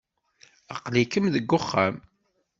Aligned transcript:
Aql-ikem 0.73 1.25
deg 1.33 1.49
uxxam. 1.57 1.95